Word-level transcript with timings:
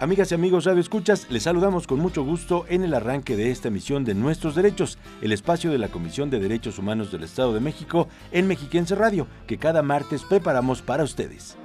Amigas 0.00 0.30
y 0.30 0.36
amigos 0.36 0.64
Radio 0.64 0.80
Escuchas, 0.80 1.26
les 1.28 1.42
saludamos 1.42 1.88
con 1.88 1.98
mucho 1.98 2.22
gusto 2.22 2.66
en 2.68 2.84
el 2.84 2.94
arranque 2.94 3.34
de 3.34 3.50
esta 3.50 3.66
emisión 3.66 4.04
de 4.04 4.14
Nuestros 4.14 4.54
Derechos, 4.54 4.96
el 5.22 5.32
espacio 5.32 5.72
de 5.72 5.78
la 5.78 5.88
Comisión 5.88 6.30
de 6.30 6.38
Derechos 6.38 6.78
Humanos 6.78 7.10
del 7.10 7.24
Estado 7.24 7.52
de 7.52 7.58
México 7.58 8.06
en 8.30 8.46
Mexiquense 8.46 8.94
Radio, 8.94 9.26
que 9.48 9.58
cada 9.58 9.82
martes 9.82 10.22
preparamos 10.22 10.82
para 10.82 11.02
ustedes. 11.02 11.56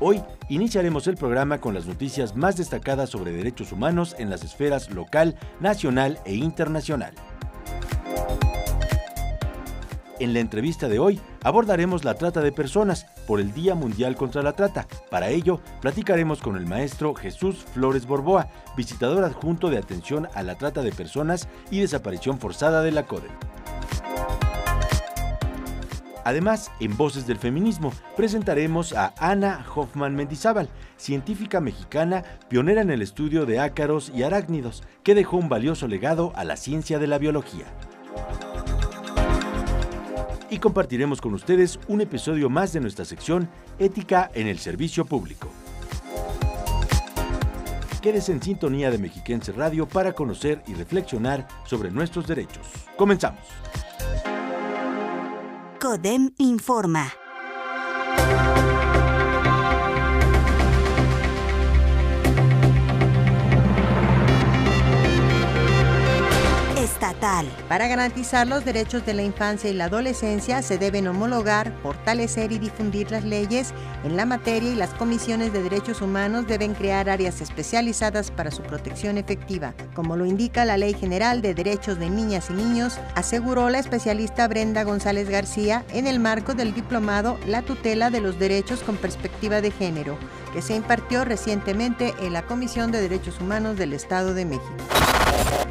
Hoy 0.00 0.22
iniciaremos 0.48 1.06
el 1.06 1.16
programa 1.16 1.60
con 1.60 1.74
las 1.74 1.84
noticias 1.84 2.34
más 2.34 2.56
destacadas 2.56 3.10
sobre 3.10 3.32
derechos 3.32 3.72
humanos 3.72 4.16
en 4.18 4.30
las 4.30 4.42
esferas 4.42 4.90
local, 4.90 5.36
nacional 5.60 6.18
e 6.24 6.34
internacional. 6.34 7.12
En 10.20 10.32
la 10.32 10.38
entrevista 10.38 10.88
de 10.88 11.00
hoy 11.00 11.20
abordaremos 11.42 12.04
la 12.04 12.14
trata 12.14 12.40
de 12.40 12.52
personas 12.52 13.06
por 13.26 13.40
el 13.40 13.52
Día 13.52 13.74
Mundial 13.74 14.14
contra 14.14 14.42
la 14.42 14.52
Trata. 14.52 14.86
Para 15.10 15.28
ello, 15.28 15.60
platicaremos 15.80 16.40
con 16.40 16.56
el 16.56 16.66
maestro 16.66 17.14
Jesús 17.14 17.64
Flores 17.74 18.06
Borboa, 18.06 18.48
visitador 18.76 19.24
adjunto 19.24 19.70
de 19.70 19.78
atención 19.78 20.28
a 20.34 20.44
la 20.44 20.54
trata 20.54 20.82
de 20.82 20.92
personas 20.92 21.48
y 21.70 21.80
desaparición 21.80 22.38
forzada 22.38 22.82
de 22.82 22.92
la 22.92 23.06
CODE. 23.06 23.28
Además, 26.24 26.70
en 26.78 26.96
Voces 26.96 27.26
del 27.26 27.36
Feminismo, 27.36 27.92
presentaremos 28.16 28.92
a 28.92 29.14
Ana 29.18 29.66
Hoffman 29.74 30.14
Mendizábal, 30.14 30.70
científica 30.96 31.60
mexicana 31.60 32.22
pionera 32.48 32.82
en 32.82 32.90
el 32.90 33.02
estudio 33.02 33.46
de 33.46 33.58
ácaros 33.58 34.12
y 34.14 34.22
arácnidos, 34.22 34.84
que 35.02 35.16
dejó 35.16 35.36
un 35.38 35.48
valioso 35.48 35.88
legado 35.88 36.32
a 36.36 36.44
la 36.44 36.56
ciencia 36.56 37.00
de 37.00 37.08
la 37.08 37.18
biología 37.18 37.66
y 40.50 40.58
compartiremos 40.58 41.20
con 41.20 41.34
ustedes 41.34 41.78
un 41.88 42.00
episodio 42.00 42.50
más 42.50 42.72
de 42.72 42.80
nuestra 42.80 43.04
sección 43.04 43.48
Ética 43.78 44.30
en 44.34 44.46
el 44.46 44.58
Servicio 44.58 45.04
Público. 45.04 45.48
Quédese 48.02 48.32
en 48.32 48.42
sintonía 48.42 48.90
de 48.90 48.98
Mexiquense 48.98 49.52
Radio 49.52 49.88
para 49.88 50.12
conocer 50.12 50.62
y 50.66 50.74
reflexionar 50.74 51.48
sobre 51.64 51.90
nuestros 51.90 52.26
derechos. 52.26 52.66
Comenzamos. 52.96 53.40
CODEM 55.80 56.30
informa. 56.38 57.23
Para 67.70 67.88
garantizar 67.88 68.46
los 68.46 68.66
derechos 68.66 69.06
de 69.06 69.14
la 69.14 69.22
infancia 69.22 69.70
y 69.70 69.72
la 69.72 69.86
adolescencia 69.86 70.60
se 70.60 70.76
deben 70.76 71.08
homologar, 71.08 71.72
fortalecer 71.82 72.52
y 72.52 72.58
difundir 72.58 73.10
las 73.10 73.24
leyes 73.24 73.72
en 74.04 74.14
la 74.14 74.26
materia 74.26 74.70
y 74.70 74.74
las 74.74 74.92
comisiones 74.92 75.50
de 75.50 75.62
derechos 75.62 76.02
humanos 76.02 76.46
deben 76.46 76.74
crear 76.74 77.08
áreas 77.08 77.40
especializadas 77.40 78.30
para 78.30 78.50
su 78.50 78.60
protección 78.60 79.16
efectiva, 79.16 79.72
como 79.94 80.16
lo 80.16 80.26
indica 80.26 80.66
la 80.66 80.76
Ley 80.76 80.92
General 80.92 81.40
de 81.40 81.54
Derechos 81.54 81.98
de 81.98 82.10
Niñas 82.10 82.50
y 82.50 82.52
Niños, 82.52 82.98
aseguró 83.14 83.70
la 83.70 83.78
especialista 83.78 84.46
Brenda 84.46 84.82
González 84.82 85.30
García 85.30 85.82
en 85.94 86.06
el 86.06 86.20
marco 86.20 86.52
del 86.52 86.74
diplomado 86.74 87.38
La 87.46 87.62
tutela 87.62 88.10
de 88.10 88.20
los 88.20 88.38
derechos 88.38 88.80
con 88.80 88.98
perspectiva 88.98 89.62
de 89.62 89.70
género, 89.70 90.18
que 90.54 90.62
se 90.62 90.74
impartió 90.74 91.24
recientemente 91.24 92.14
en 92.20 92.32
la 92.32 92.46
Comisión 92.46 92.92
de 92.92 93.00
Derechos 93.00 93.40
Humanos 93.40 93.76
del 93.76 93.92
Estado 93.92 94.32
de 94.32 94.44
México. 94.46 94.72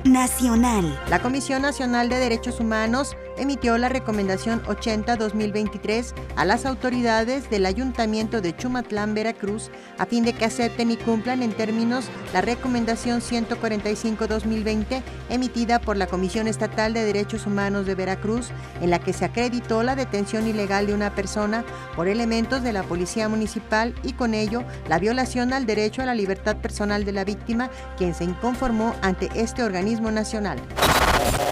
Nacional. 0.03 0.99
La 1.09 1.21
Comisión 1.21 1.61
Nacional 1.61 2.09
de 2.09 2.17
Derechos 2.17 2.59
Humanos 2.59 3.15
emitió 3.37 3.77
la 3.77 3.87
recomendación 3.87 4.61
80-2023 4.63 6.13
a 6.35 6.43
las 6.43 6.65
autoridades 6.65 7.49
del 7.49 7.65
Ayuntamiento 7.65 8.41
de 8.41 8.55
Chumatlán, 8.55 9.13
Veracruz, 9.13 9.71
a 9.97 10.05
fin 10.05 10.25
de 10.25 10.33
que 10.33 10.43
acepten 10.43 10.91
y 10.91 10.97
cumplan 10.97 11.41
en 11.41 11.53
términos 11.53 12.09
la 12.33 12.41
recomendación 12.41 13.21
145-2020 13.21 15.01
emitida 15.29 15.79
por 15.79 15.95
la 15.95 16.07
Comisión 16.07 16.47
Estatal 16.47 16.93
de 16.93 17.05
Derechos 17.05 17.45
Humanos 17.47 17.85
de 17.85 17.95
Veracruz, 17.95 18.49
en 18.81 18.89
la 18.89 18.99
que 18.99 19.13
se 19.13 19.23
acreditó 19.23 19.83
la 19.83 19.95
detención 19.95 20.47
ilegal 20.47 20.85
de 20.85 20.93
una 20.93 21.15
persona 21.15 21.63
por 21.95 22.09
elementos 22.09 22.61
de 22.61 22.73
la 22.73 22.83
Policía 22.83 23.29
Municipal 23.29 23.95
y 24.03 24.13
con 24.13 24.33
ello 24.33 24.63
la 24.87 24.99
violación 24.99 25.53
al 25.53 25.65
derecho 25.65 26.01
a 26.01 26.05
la 26.05 26.15
libertad 26.15 26.57
personal 26.57 27.05
de 27.05 27.11
la 27.11 27.23
víctima, 27.23 27.69
quien 27.97 28.13
se 28.13 28.23
inconformó 28.23 28.95
ante 29.01 29.29
este 29.35 29.63
organismo 29.63 30.11
nacional. 30.11 30.59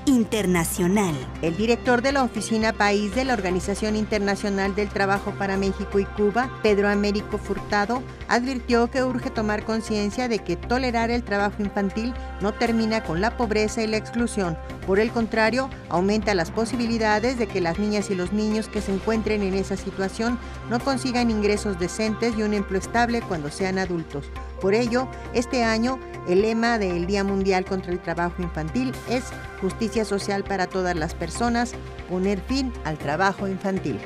Internacional. 0.05 1.15
El 1.41 1.55
director 1.57 2.01
de 2.01 2.11
la 2.11 2.23
Oficina 2.23 2.73
País 2.73 3.13
de 3.15 3.23
la 3.23 3.33
Organización 3.33 3.95
Internacional 3.95 4.75
del 4.75 4.89
Trabajo 4.89 5.31
para 5.37 5.57
México 5.57 5.99
y 5.99 6.05
Cuba, 6.05 6.49
Pedro 6.63 6.89
Américo 6.89 7.37
Furtado, 7.37 8.01
advirtió 8.27 8.89
que 8.89 9.03
urge 9.03 9.29
tomar 9.29 9.63
conciencia 9.63 10.27
de 10.27 10.39
que 10.39 10.55
tolerar 10.55 11.11
el 11.11 11.23
trabajo 11.23 11.61
infantil 11.61 12.13
no 12.41 12.53
termina 12.53 13.03
con 13.03 13.21
la 13.21 13.37
pobreza 13.37 13.83
y 13.83 13.87
la 13.87 13.97
exclusión. 13.97 14.57
Por 14.87 14.99
el 14.99 15.11
contrario, 15.11 15.69
aumenta 15.89 16.33
las 16.33 16.51
posibilidades 16.51 17.37
de 17.37 17.47
que 17.47 17.61
las 17.61 17.77
niñas 17.77 18.09
y 18.09 18.15
los 18.15 18.33
niños 18.33 18.67
que 18.67 18.81
se 18.81 18.93
encuentren 18.93 19.43
en 19.43 19.53
esa 19.53 19.77
situación 19.77 20.39
no 20.69 20.79
consigan 20.79 21.29
ingresos 21.29 21.79
decentes 21.79 22.33
y 22.37 22.43
un 22.43 22.53
empleo 22.53 22.79
estable 22.79 23.21
cuando 23.21 23.51
sean 23.51 23.77
adultos. 23.77 24.25
Por 24.59 24.73
ello, 24.73 25.07
este 25.33 25.63
año 25.63 25.99
el 26.27 26.41
lema 26.41 26.77
del 26.77 27.07
Día 27.07 27.23
Mundial 27.23 27.65
contra 27.65 27.91
el 27.91 27.99
Trabajo 27.99 28.41
Infantil 28.41 28.91
es 29.09 29.23
Justicia 29.59 30.05
Social 30.05 30.43
para 30.43 30.67
todas 30.67 30.95
las 30.95 31.15
personas, 31.15 31.73
poner 32.09 32.39
fin 32.41 32.71
al 32.83 32.97
trabajo 32.97 33.47
infantil. 33.47 33.97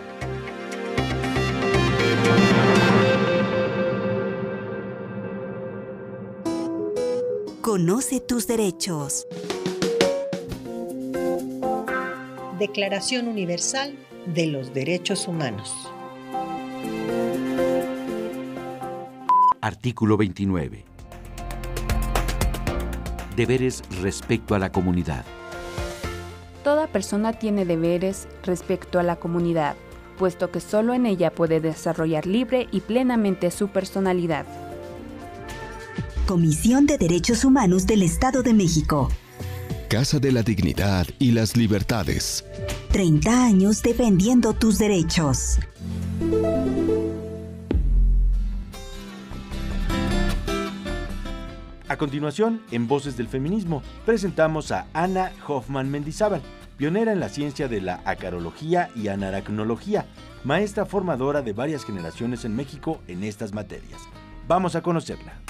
Conoce 7.62 8.20
tus 8.20 8.48
derechos. 8.48 9.28
Declaración 12.60 13.28
Universal 13.28 13.98
de 14.34 14.46
los 14.48 14.74
Derechos 14.74 15.28
Humanos. 15.28 15.74
Artículo 19.62 20.16
29 20.16 20.95
deberes 23.36 23.84
respecto 24.02 24.56
a 24.56 24.60
la 24.60 24.72
comunidad. 24.72 25.26
Toda 26.64 26.88
persona 26.88 27.34
tiene 27.34 27.66
deberes 27.66 28.28
respecto 28.44 29.00
a 29.00 29.04
la 29.04 29.18
comunidad, 29.18 29.76
puesto 30.18 30.52
que 30.52 30.60
solo 30.60 30.94
en 30.94 31.06
ella 31.06 31.30
puede 31.32 31.60
desarrollar 31.60 32.26
libre 32.26 32.68
y 32.72 32.82
plenamente 32.82 33.52
su 33.52 33.68
personalidad. 33.68 34.46
Comisión 36.26 36.88
de 36.88 36.98
Derechos 36.98 37.46
Humanos 37.46 37.86
del 37.86 38.02
Estado 38.02 38.42
de 38.42 38.54
México. 38.54 39.10
Casa 39.90 40.20
de 40.20 40.32
la 40.32 40.42
Dignidad 40.42 41.06
y 41.20 41.32
las 41.32 41.56
Libertades. 41.56 42.44
30 42.92 43.46
años 43.46 43.84
defendiendo 43.84 44.54
tus 44.54 44.80
derechos. 44.80 45.60
A 51.96 51.98
continuación, 51.98 52.62
en 52.72 52.90
Voces 52.90 53.16
del 53.16 53.30
Feminismo, 53.30 53.82
presentamos 54.06 54.74
a 54.74 54.86
Ana 54.92 55.32
Hoffman 55.48 55.90
Mendizábal, 55.90 56.42
pionera 56.76 57.14
en 57.14 57.22
la 57.22 57.30
ciencia 57.30 57.70
de 57.70 57.80
la 57.80 58.02
acarología 58.04 58.90
y 58.98 59.08
anaracnología, 59.08 60.06
maestra 60.44 60.86
formadora 60.86 61.42
de 61.42 61.54
varias 61.54 61.86
generaciones 61.86 62.44
en 62.44 62.54
México 62.54 63.00
en 63.08 63.24
estas 63.24 63.54
materias. 63.54 64.02
Vamos 64.46 64.76
a 64.76 64.82
conocerla. 64.82 65.42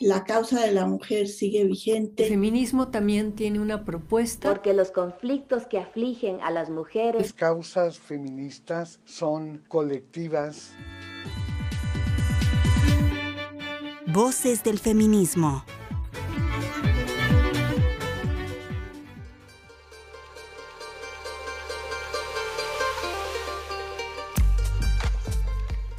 La 0.00 0.24
causa 0.24 0.64
de 0.64 0.72
la 0.72 0.86
mujer 0.86 1.28
sigue 1.28 1.64
vigente. 1.64 2.22
El 2.22 2.30
feminismo 2.30 2.88
también 2.88 3.34
tiene 3.34 3.60
una 3.60 3.84
propuesta. 3.84 4.48
Porque 4.48 4.72
los 4.72 4.90
conflictos 4.90 5.66
que 5.66 5.78
afligen 5.78 6.40
a 6.40 6.50
las 6.50 6.70
mujeres. 6.70 7.20
Las 7.20 7.32
causas 7.34 7.98
feministas 7.98 8.98
son 9.04 9.62
colectivas. 9.68 10.72
Voces 14.14 14.62
del 14.62 14.78
feminismo. 14.78 15.64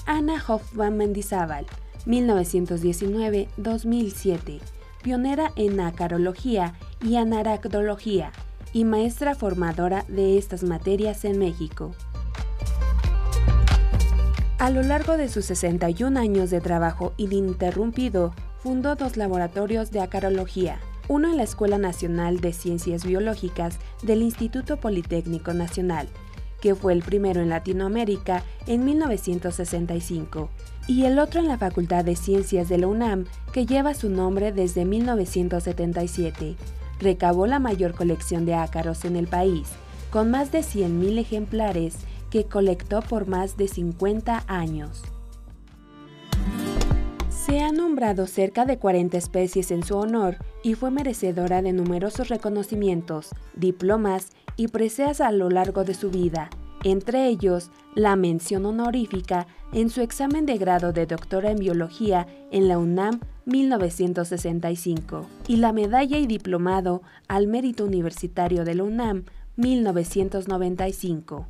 Ana 0.06 0.42
Hoffman 0.48 0.96
Mendizábal 0.96 1.66
1919-2007, 2.06 4.62
pionera 5.04 5.52
en 5.58 5.82
acarología 5.82 6.76
y 7.04 7.18
anaracdología 7.18 8.32
y 8.72 8.86
maestra 8.86 9.36
formadora 9.36 10.06
de 10.08 10.38
estas 10.38 10.64
materias 10.64 11.26
en 11.26 11.38
México. 11.38 11.92
A 14.66 14.72
lo 14.72 14.82
largo 14.82 15.16
de 15.16 15.30
sus 15.30 15.46
61 15.46 16.20
años 16.20 16.50
de 16.50 16.60
trabajo 16.60 17.14
ininterrumpido, 17.18 18.34
fundó 18.58 18.96
dos 18.96 19.16
laboratorios 19.16 19.92
de 19.92 20.00
acarología, 20.00 20.80
uno 21.08 21.30
en 21.30 21.38
la 21.38 21.44
Escuela 21.44 21.78
Nacional 21.78 22.40
de 22.40 22.52
Ciencias 22.52 23.06
Biológicas 23.06 23.78
del 24.02 24.24
Instituto 24.24 24.78
Politécnico 24.78 25.54
Nacional, 25.54 26.08
que 26.62 26.74
fue 26.74 26.94
el 26.94 27.04
primero 27.04 27.42
en 27.42 27.50
Latinoamérica 27.50 28.44
en 28.66 28.86
1965, 28.86 30.50
y 30.88 31.06
el 31.06 31.20
otro 31.20 31.42
en 31.42 31.48
la 31.48 31.60
Facultad 31.60 32.04
de 32.04 32.16
Ciencias 32.16 32.68
de 32.68 32.80
la 32.80 32.88
UNAM, 32.88 33.26
que 33.54 33.68
lleva 33.68 33.94
su 33.94 34.10
nombre 34.10 34.52
desde 34.52 34.84
1977. 34.84 36.56
Recabó 37.00 37.46
la 37.46 37.60
mayor 37.60 37.94
colección 37.94 38.48
de 38.48 38.56
ácaros 38.56 39.06
en 39.06 39.16
el 39.16 39.28
país, 39.28 39.68
con 40.10 40.32
más 40.32 40.52
de 40.52 40.62
100.000 40.62 41.20
ejemplares 41.20 41.98
que 42.36 42.44
colectó 42.44 43.02
por 43.02 43.30
más 43.30 43.56
de 43.56 43.70
50 43.70 44.44
años. 44.48 45.04
Se 47.30 47.62
ha 47.62 47.72
nombrado 47.72 48.28
cerca 48.28 48.66
de 48.66 48.78
40 48.78 49.18
especies 49.18 49.72
en 49.72 49.84
su 49.84 49.96
honor 49.96 50.36
y 50.62 50.74
fue 50.74 50.92
merecedora 50.92 51.62
de 51.62 51.72
numerosos 51.72 52.28
reconocimientos, 52.28 53.30
diplomas 53.56 54.32
y 54.58 54.68
preseas 54.68 55.22
a 55.22 55.32
lo 55.32 55.50
largo 55.50 55.86
de 55.86 55.94
su 55.94 56.10
vida, 56.10 56.50
entre 56.84 57.30
ellos 57.30 57.72
la 57.94 58.18
mención 58.18 58.66
honorífica 58.66 59.48
en 59.72 59.90
su 59.90 60.02
examen 60.02 60.46
de 60.46 60.58
grado 60.58 60.92
de 60.92 61.06
doctora 61.06 61.52
en 61.52 61.60
biología 61.60 62.28
en 62.52 62.68
la 62.68 62.78
UNAM 62.78 63.22
1965 63.46 65.26
y 65.48 65.56
la 65.56 65.72
medalla 65.72 66.18
y 66.18 66.28
diplomado 66.28 67.02
al 67.30 67.48
mérito 67.48 67.86
universitario 67.86 68.66
de 68.66 68.76
la 68.76 68.84
UNAM 68.84 69.24
1995. 69.56 71.48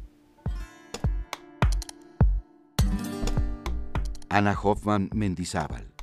Ana 4.35 4.53
Hoffman 4.61 5.09
Mendizábal, 5.13 5.93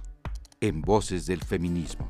en 0.62 0.80
Voces 0.80 1.26
del 1.26 1.42
Feminismo. 1.42 2.08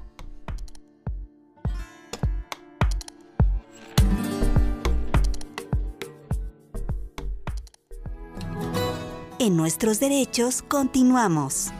En 9.40 9.56
nuestros 9.56 9.98
derechos 9.98 10.62
continuamos. 10.62 11.72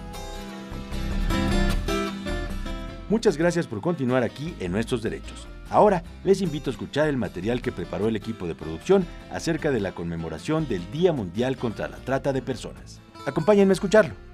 Muchas 3.09 3.37
gracias 3.37 3.69
por 3.69 3.81
continuar 3.81 4.25
aquí 4.25 4.57
en 4.59 4.73
Nuestros 4.73 5.05
Derechos. 5.05 5.47
Ahora 5.71 6.03
les 6.25 6.43
invito 6.43 6.69
a 6.69 6.73
escuchar 6.73 7.07
el 7.07 7.17
material 7.17 7.63
que 7.63 7.71
preparó 7.71 8.09
el 8.09 8.17
equipo 8.17 8.49
de 8.49 8.57
producción 8.57 9.07
acerca 9.31 9.71
de 9.71 9.79
la 9.79 9.95
conmemoración 9.95 10.67
del 10.67 10.91
Día 10.91 11.13
Mundial 11.13 11.57
contra 11.57 11.87
la 11.87 11.99
Trata 11.99 12.33
de 12.33 12.43
Personas. 12.43 13.01
Acompáñenme 13.25 13.71
a 13.71 13.75
escucharlo. 13.75 14.32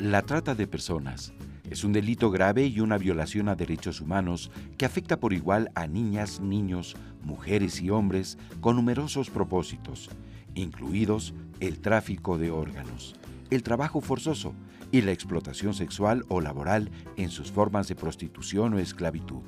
La 0.00 0.22
trata 0.22 0.54
de 0.54 0.66
personas 0.66 1.34
es 1.68 1.84
un 1.84 1.92
delito 1.92 2.30
grave 2.30 2.64
y 2.64 2.80
una 2.80 2.96
violación 2.96 3.50
a 3.50 3.54
derechos 3.54 4.00
humanos 4.00 4.50
que 4.78 4.86
afecta 4.86 5.20
por 5.20 5.34
igual 5.34 5.70
a 5.74 5.86
niñas, 5.86 6.40
niños, 6.40 6.96
mujeres 7.22 7.82
y 7.82 7.90
hombres 7.90 8.38
con 8.62 8.76
numerosos 8.76 9.28
propósitos, 9.28 10.08
incluidos 10.54 11.34
el 11.60 11.80
tráfico 11.80 12.38
de 12.38 12.50
órganos, 12.50 13.14
el 13.50 13.62
trabajo 13.62 14.00
forzoso 14.00 14.54
y 14.90 15.02
la 15.02 15.12
explotación 15.12 15.74
sexual 15.74 16.24
o 16.28 16.40
laboral 16.40 16.90
en 17.18 17.28
sus 17.28 17.52
formas 17.52 17.86
de 17.86 17.94
prostitución 17.94 18.72
o 18.72 18.78
esclavitud, 18.78 19.42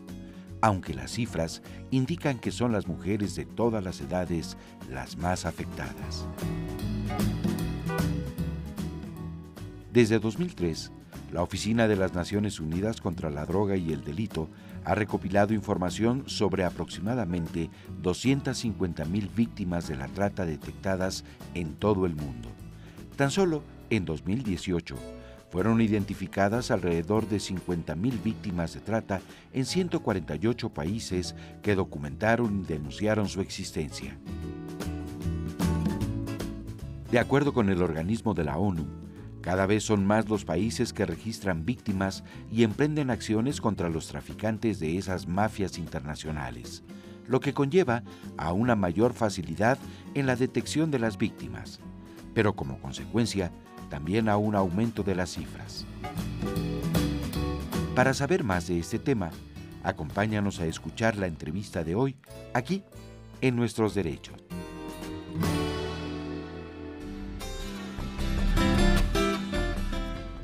aunque 0.60 0.92
las 0.92 1.12
cifras 1.12 1.62
indican 1.90 2.38
que 2.38 2.50
son 2.50 2.72
las 2.72 2.86
mujeres 2.86 3.34
de 3.36 3.46
todas 3.46 3.82
las 3.82 4.02
edades 4.02 4.58
las 4.90 5.16
más 5.16 5.46
afectadas. 5.46 6.26
Desde 9.92 10.18
2003, 10.18 10.90
la 11.34 11.42
Oficina 11.42 11.86
de 11.86 11.96
las 11.96 12.14
Naciones 12.14 12.60
Unidas 12.60 13.02
contra 13.02 13.28
la 13.28 13.44
Droga 13.44 13.76
y 13.76 13.92
el 13.92 14.02
Delito 14.04 14.48
ha 14.86 14.94
recopilado 14.94 15.52
información 15.52 16.24
sobre 16.28 16.64
aproximadamente 16.64 17.68
250.000 18.02 19.34
víctimas 19.34 19.88
de 19.88 19.96
la 19.96 20.08
trata 20.08 20.46
detectadas 20.46 21.24
en 21.52 21.74
todo 21.74 22.06
el 22.06 22.16
mundo. 22.16 22.48
Tan 23.16 23.30
solo 23.30 23.62
en 23.90 24.06
2018 24.06 24.96
fueron 25.50 25.82
identificadas 25.82 26.70
alrededor 26.70 27.28
de 27.28 27.36
50.000 27.36 28.22
víctimas 28.22 28.72
de 28.72 28.80
trata 28.80 29.20
en 29.52 29.66
148 29.66 30.70
países 30.70 31.34
que 31.60 31.74
documentaron 31.74 32.60
y 32.60 32.64
denunciaron 32.64 33.28
su 33.28 33.42
existencia. 33.42 34.16
De 37.10 37.18
acuerdo 37.18 37.52
con 37.52 37.68
el 37.68 37.82
organismo 37.82 38.32
de 38.32 38.44
la 38.44 38.56
ONU, 38.56 39.02
cada 39.42 39.66
vez 39.66 39.82
son 39.82 40.06
más 40.06 40.28
los 40.28 40.44
países 40.44 40.92
que 40.92 41.04
registran 41.04 41.66
víctimas 41.66 42.22
y 42.50 42.62
emprenden 42.62 43.10
acciones 43.10 43.60
contra 43.60 43.90
los 43.90 44.06
traficantes 44.06 44.78
de 44.78 44.96
esas 44.96 45.26
mafias 45.26 45.78
internacionales, 45.78 46.84
lo 47.26 47.40
que 47.40 47.52
conlleva 47.52 48.04
a 48.38 48.52
una 48.52 48.76
mayor 48.76 49.12
facilidad 49.12 49.78
en 50.14 50.26
la 50.26 50.36
detección 50.36 50.92
de 50.92 51.00
las 51.00 51.18
víctimas, 51.18 51.80
pero 52.34 52.54
como 52.54 52.80
consecuencia 52.80 53.50
también 53.90 54.28
a 54.28 54.36
un 54.36 54.54
aumento 54.54 55.02
de 55.02 55.16
las 55.16 55.34
cifras. 55.34 55.84
Para 57.96 58.14
saber 58.14 58.44
más 58.44 58.68
de 58.68 58.78
este 58.78 58.98
tema, 58.98 59.30
acompáñanos 59.82 60.60
a 60.60 60.66
escuchar 60.66 61.16
la 61.16 61.26
entrevista 61.26 61.84
de 61.84 61.96
hoy 61.96 62.16
aquí 62.54 62.84
en 63.40 63.56
Nuestros 63.56 63.94
Derechos. 63.94 64.36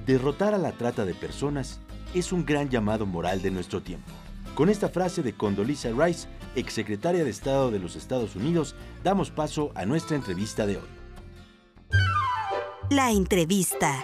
Derrotar 0.09 0.55
a 0.55 0.59
la 0.59 0.73
trata 0.73 1.05
de 1.05 1.13
personas 1.13 1.81
es 2.15 2.33
un 2.33 2.47
gran 2.47 2.71
llamado 2.71 3.05
moral 3.05 3.43
de 3.43 3.51
nuestro 3.51 3.83
tiempo. 3.83 4.11
Con 4.55 4.71
esta 4.71 4.89
frase 4.89 5.23
de 5.23 5.35
Condoleezza 5.35 5.91
Rice, 5.91 6.27
exsecretaria 6.57 7.25
de 7.25 7.29
Estado 7.29 7.71
de 7.71 7.79
los 7.79 7.95
Estados 7.95 8.35
Unidos, 8.35 8.75
damos 9.05 9.31
paso 9.31 9.71
a 9.75 9.85
nuestra 9.85 10.17
entrevista 10.17 10.67
de 10.67 10.79
hoy. 10.79 10.89
La 12.89 13.11
entrevista. 13.11 14.03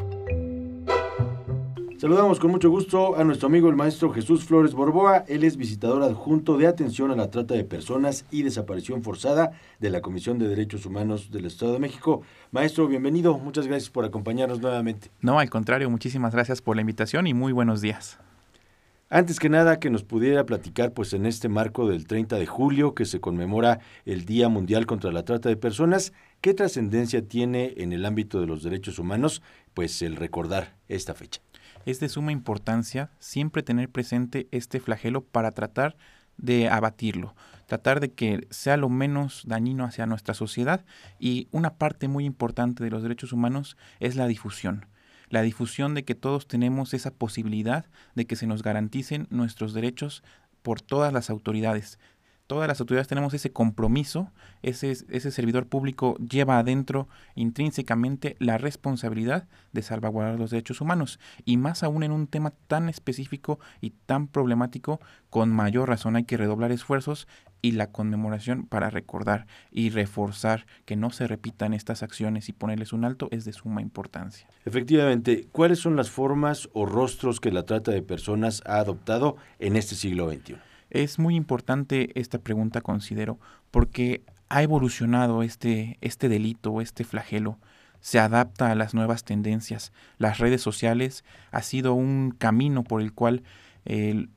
Saludamos 2.05 2.39
con 2.39 2.51
mucho 2.51 2.69
gusto 2.69 3.17
a 3.17 3.25
nuestro 3.25 3.47
amigo 3.47 3.71
el 3.71 3.77
maestro 3.77 4.13
Jesús 4.13 4.45
Flores 4.45 4.75
Borboa. 4.75 5.25
Él 5.27 5.43
es 5.43 5.57
visitador 5.57 6.03
adjunto 6.03 6.59
de 6.59 6.67
atención 6.67 7.11
a 7.11 7.17
la 7.17 7.31
trata 7.31 7.55
de 7.55 7.65
personas 7.65 8.27
y 8.31 8.43
desaparición 8.43 9.03
forzada 9.03 9.53
de 9.81 9.89
la 9.89 10.03
Comisión 10.03 10.39
de 10.39 10.47
Derechos 10.47 10.85
Humanos 10.85 11.31
del 11.31 11.47
Estado 11.47 11.73
de 11.73 11.79
México. 11.79 12.21
Maestro, 12.51 12.89
bienvenido. 12.89 13.39
Muchas 13.39 13.67
gracias 13.67 13.89
por 13.89 14.05
acompañarnos 14.05 14.61
nuevamente. 14.61 15.11
No, 15.23 15.39
al 15.39 15.49
contrario, 15.49 15.89
muchísimas 15.89 16.35
gracias 16.35 16.61
por 16.61 16.77
la 16.77 16.83
invitación 16.83 17.27
y 17.27 17.33
muy 17.33 17.53
buenos 17.53 17.81
días. 17.81 18.19
Antes 19.09 19.41
que 19.41 19.49
nada, 19.49 19.79
que 19.79 19.89
nos 19.89 20.05
pudiera 20.05 20.45
platicar, 20.45 20.93
pues 20.93 21.15
en 21.15 21.25
este 21.25 21.49
marco 21.49 21.89
del 21.89 22.07
30 22.07 22.37
de 22.37 22.45
julio, 22.47 22.95
que 22.95 23.07
se 23.07 23.21
conmemora 23.21 23.81
el 24.05 24.27
Día 24.27 24.51
Mundial 24.51 24.85
contra 24.85 25.11
la 25.11 25.25
Trata 25.25 25.49
de 25.49 25.57
Personas, 25.57 26.13
¿qué 26.43 26.53
trascendencia 26.53 27.27
tiene 27.27 27.73
en 27.79 27.95
el 27.95 28.05
ámbito 28.05 28.43
de 28.43 28.47
los 28.47 28.63
derechos 28.63 28.99
humanos, 28.99 29.41
pues 29.73 30.03
el 30.03 30.17
recordar 30.17 30.77
esta 30.89 31.15
fecha? 31.15 31.41
Es 31.85 32.01
de 32.01 32.09
suma 32.09 32.33
importancia 32.33 33.11
siempre 33.19 33.63
tener 33.63 33.89
presente 33.91 34.49
este 34.51 34.81
flagelo 34.81 35.23
para 35.23 35.53
tratar 35.53 35.97
de 36.37 36.69
abatirlo, 36.69 37.35
tratar 37.67 38.01
de 38.01 38.13
que 38.13 38.47
sea 38.51 38.77
lo 38.77 38.89
menos 38.89 39.45
dañino 39.47 39.85
hacia 39.85 40.07
nuestra 40.07 40.35
sociedad 40.35 40.85
y 41.19 41.49
una 41.53 41.75
parte 41.75 42.09
muy 42.09 42.25
importante 42.25 42.83
de 42.83 42.91
los 42.91 43.03
derechos 43.03 43.33
humanos 43.33 43.77
es 44.01 44.17
la 44.17 44.27
difusión 44.27 44.87
la 45.31 45.43
difusión 45.43 45.95
de 45.95 46.05
que 46.05 46.15
todos 46.15 46.47
tenemos 46.47 46.95
esa 46.95 47.11
posibilidad 47.11 47.87
de 48.15 48.25
que 48.25 48.37
se 48.37 48.47
nos 48.47 48.63
garanticen 48.63 49.27
nuestros 49.31 49.75
derechos 49.75 50.23
por 50.63 50.81
todas 50.81 51.13
las 51.13 51.29
autoridades. 51.29 51.99
Todas 52.47 52.69
las 52.69 52.79
autoridades 52.79 53.09
tenemos 53.09 53.33
ese 53.33 53.53
compromiso, 53.53 54.31
ese, 54.61 54.95
servidor 55.31 55.67
público 55.67 56.19
lleva 56.19 56.59
adentro 56.59 57.09
intrínsecamente 57.35 58.37
la 58.39 58.59
responsabilidad 58.59 59.49
de 59.73 59.81
salvaguardar 59.81 60.39
los 60.39 60.51
derechos 60.51 60.83
humanos 60.83 61.19
y 61.47 61.57
más 61.57 61.83
aún 61.83 62.03
en 62.03 62.13
un 62.13 62.27
tema 62.27 62.53
tan 62.67 62.91
específico 62.91 63.61
y 63.81 63.95
tan 64.05 64.29
problemático, 64.29 65.01
con 65.31 65.51
mayor 65.51 65.89
razón 65.89 66.17
hay 66.17 66.25
que 66.25 66.37
redoblar 66.37 66.71
esfuerzos 66.71 67.29
y 67.63 67.73
la 67.73 67.93
conmemoración 67.93 68.67
para 68.67 68.91
recordar 68.91 69.47
y 69.71 69.89
reforzar 69.89 70.67
que 70.85 70.97
no 70.97 71.09
se 71.09 71.27
repitan 71.27 71.73
estas 71.73 72.03
acciones 72.03 72.51
y 72.51 72.53
ponerles 72.53 72.93
un 72.93 73.07
alto 73.07 73.29
es 73.31 73.47
de 73.47 73.55
suma 73.55 73.81
importancia. 73.81 74.47
Efectivamente, 74.67 75.49
¿cuáles 75.51 75.79
son 75.79 75.97
las 75.97 76.11
formas 76.11 76.69
o 76.75 76.85
rostros 76.85 77.41
que 77.41 77.51
la 77.51 77.63
trata 77.63 77.91
de 77.91 78.03
personas 78.03 78.63
ha 78.67 78.81
adoptado 78.81 79.39
en 79.59 79.77
este 79.77 79.95
siglo 79.95 80.31
XXI? 80.31 80.74
Es 80.95 81.19
muy 81.19 81.35
importante 81.35 82.13
esta 82.15 82.39
pregunta, 82.39 82.81
considero, 82.81 83.41
porque 83.73 84.23
ha 84.49 84.63
evolucionado 84.63 85.43
este, 85.43 85.99
este 86.01 86.29
delito, 86.29 86.81
este 86.81 87.03
flagelo, 87.03 87.59
se 87.99 88.21
adapta 88.21 88.71
a 88.71 88.77
las 88.77 88.95
nuevas 88.95 89.25
tendencias. 89.25 89.93
Las 90.19 90.39
redes 90.39 90.63
sociales 90.63 91.25
ha 91.51 91.63
sido 91.63 91.95
un 91.95 92.31
camino 92.31 92.85
por 92.85 93.03
el 93.03 93.13
cual 93.13 93.43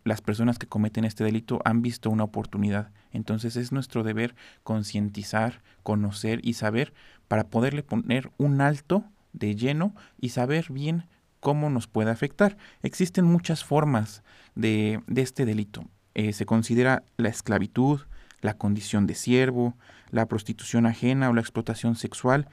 las 0.03 0.21
personas 0.21 0.57
que 0.57 0.65
cometen 0.65 1.05
este 1.05 1.23
delito 1.23 1.59
han 1.63 1.83
visto 1.83 2.09
una 2.09 2.23
oportunidad. 2.23 2.89
Entonces 3.11 3.55
es 3.55 3.71
nuestro 3.71 4.01
deber 4.03 4.33
concientizar, 4.63 5.61
conocer 5.83 6.39
y 6.43 6.53
saber 6.53 6.91
para 7.27 7.49
poderle 7.49 7.83
poner 7.83 8.31
un 8.37 8.61
alto 8.61 9.05
de 9.31 9.55
lleno 9.55 9.93
y 10.19 10.29
saber 10.29 10.71
bien 10.71 11.05
cómo 11.39 11.69
nos 11.69 11.85
puede 11.85 12.09
afectar. 12.09 12.57
Existen 12.81 13.25
muchas 13.25 13.63
formas 13.63 14.23
de, 14.55 15.03
este 15.15 15.45
delito. 15.45 15.85
Eh, 16.17 16.33
se 16.33 16.47
considera 16.47 17.03
la 17.17 17.29
esclavitud, 17.29 18.01
la 18.41 18.55
condición 18.55 19.05
de 19.05 19.13
siervo, 19.13 19.77
la 20.09 20.25
prostitución 20.25 20.87
ajena 20.87 21.29
o 21.29 21.33
la 21.33 21.41
explotación 21.41 21.95
sexual, 21.95 22.49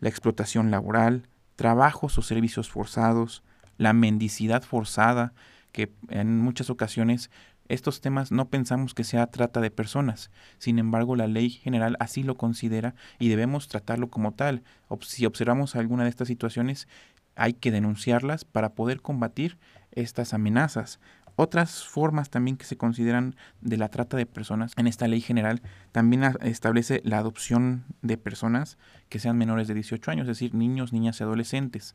la 0.00 0.10
explotación 0.10 0.70
laboral, 0.70 1.26
trabajos 1.56 2.18
o 2.18 2.22
servicios 2.22 2.68
forzados, 2.68 3.42
la 3.78 3.94
mendicidad 3.94 4.62
forzada, 4.62 5.32
que 5.72 5.90
en 6.10 6.38
muchas 6.40 6.68
ocasiones 6.68 7.30
estos 7.68 8.02
temas 8.02 8.32
no 8.32 8.50
pensamos 8.50 8.92
que 8.92 9.02
sea 9.02 9.28
trata 9.28 9.62
de 9.62 9.70
personas. 9.70 10.30
Sin 10.58 10.78
embargo, 10.78 11.16
la 11.16 11.26
ley 11.26 11.48
general 11.48 11.96
así 12.00 12.22
lo 12.22 12.34
considera 12.34 12.94
y 13.18 13.30
debemos 13.30 13.68
tratarlo 13.68 14.10
como 14.10 14.32
tal. 14.34 14.62
Si 15.00 15.24
observamos 15.24 15.74
alguna 15.74 16.04
de 16.04 16.10
estas 16.10 16.28
situaciones, 16.28 16.86
hay 17.34 17.54
que 17.54 17.70
denunciarlas 17.70 18.44
para 18.44 18.74
poder 18.74 19.00
combatir 19.00 19.56
estas 19.92 20.34
amenazas. 20.34 21.00
Otras 21.36 21.84
formas 21.84 22.30
también 22.30 22.56
que 22.56 22.64
se 22.64 22.78
consideran 22.78 23.36
de 23.60 23.76
la 23.76 23.88
trata 23.88 24.16
de 24.16 24.26
personas 24.26 24.72
en 24.76 24.86
esta 24.86 25.06
ley 25.06 25.20
general 25.20 25.60
también 25.92 26.24
establece 26.40 27.02
la 27.04 27.18
adopción 27.18 27.84
de 28.02 28.16
personas 28.16 28.78
que 29.10 29.18
sean 29.18 29.36
menores 29.36 29.68
de 29.68 29.74
18 29.74 30.10
años, 30.10 30.22
es 30.22 30.38
decir, 30.38 30.54
niños, 30.54 30.92
niñas 30.92 31.20
y 31.20 31.24
adolescentes 31.24 31.94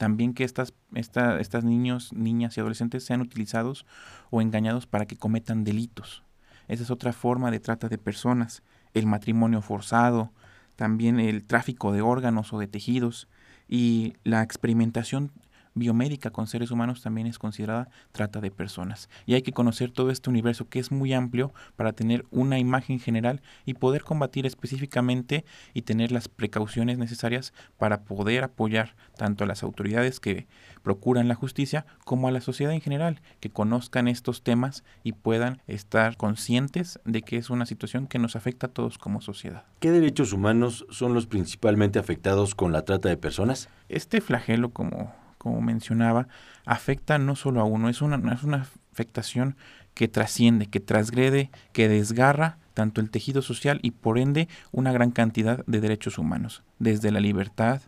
también 0.00 0.32
que 0.32 0.44
estas, 0.44 0.72
estas 0.94 1.62
niños, 1.62 2.14
niñas 2.14 2.56
y 2.56 2.60
adolescentes 2.60 3.04
sean 3.04 3.20
utilizados 3.20 3.84
o 4.30 4.40
engañados 4.40 4.86
para 4.86 5.04
que 5.04 5.18
cometan 5.18 5.62
delitos. 5.62 6.24
Esa 6.68 6.84
es 6.84 6.90
otra 6.90 7.12
forma 7.12 7.50
de 7.50 7.60
trata 7.60 7.90
de 7.90 7.98
personas. 7.98 8.62
El 8.94 9.04
matrimonio 9.04 9.60
forzado, 9.60 10.32
también 10.74 11.20
el 11.20 11.44
tráfico 11.44 11.92
de 11.92 12.00
órganos 12.00 12.54
o 12.54 12.58
de 12.58 12.66
tejidos 12.66 13.28
y 13.68 14.14
la 14.24 14.42
experimentación 14.42 15.32
biomédica 15.74 16.30
con 16.30 16.46
seres 16.46 16.70
humanos 16.70 17.02
también 17.02 17.26
es 17.26 17.38
considerada 17.38 17.88
trata 18.12 18.40
de 18.40 18.50
personas. 18.50 19.08
Y 19.26 19.34
hay 19.34 19.42
que 19.42 19.52
conocer 19.52 19.90
todo 19.90 20.10
este 20.10 20.30
universo 20.30 20.68
que 20.68 20.78
es 20.78 20.90
muy 20.90 21.12
amplio 21.12 21.52
para 21.76 21.92
tener 21.92 22.24
una 22.30 22.58
imagen 22.58 23.00
general 23.00 23.42
y 23.64 23.74
poder 23.74 24.02
combatir 24.02 24.46
específicamente 24.46 25.44
y 25.74 25.82
tener 25.82 26.12
las 26.12 26.28
precauciones 26.28 26.98
necesarias 26.98 27.52
para 27.78 28.02
poder 28.02 28.44
apoyar 28.44 28.94
tanto 29.16 29.44
a 29.44 29.46
las 29.46 29.62
autoridades 29.62 30.20
que 30.20 30.46
procuran 30.82 31.28
la 31.28 31.34
justicia 31.34 31.86
como 32.04 32.28
a 32.28 32.30
la 32.30 32.40
sociedad 32.40 32.72
en 32.72 32.80
general, 32.80 33.20
que 33.40 33.50
conozcan 33.50 34.08
estos 34.08 34.42
temas 34.42 34.84
y 35.02 35.12
puedan 35.12 35.62
estar 35.66 36.16
conscientes 36.16 36.98
de 37.04 37.22
que 37.22 37.36
es 37.36 37.50
una 37.50 37.66
situación 37.66 38.06
que 38.06 38.18
nos 38.18 38.36
afecta 38.36 38.68
a 38.68 38.70
todos 38.70 38.98
como 38.98 39.20
sociedad. 39.20 39.64
¿Qué 39.80 39.90
derechos 39.90 40.32
humanos 40.32 40.86
son 40.90 41.14
los 41.14 41.26
principalmente 41.26 41.98
afectados 41.98 42.54
con 42.54 42.72
la 42.72 42.84
trata 42.84 43.08
de 43.08 43.16
personas? 43.16 43.68
Este 43.88 44.20
flagelo, 44.20 44.70
como 44.70 45.12
como 45.40 45.62
mencionaba, 45.62 46.28
afecta 46.66 47.16
no 47.16 47.34
solo 47.34 47.62
a 47.62 47.64
uno, 47.64 47.88
es 47.88 48.02
una, 48.02 48.34
es 48.34 48.42
una 48.42 48.66
afectación 48.92 49.56
que 49.94 50.06
trasciende, 50.06 50.66
que 50.66 50.80
transgrede, 50.80 51.50
que 51.72 51.88
desgarra 51.88 52.58
tanto 52.74 53.00
el 53.00 53.08
tejido 53.08 53.40
social 53.40 53.80
y 53.82 53.92
por 53.92 54.18
ende 54.18 54.48
una 54.70 54.92
gran 54.92 55.12
cantidad 55.12 55.64
de 55.64 55.80
derechos 55.80 56.18
humanos, 56.18 56.62
desde 56.78 57.10
la 57.10 57.20
libertad, 57.20 57.80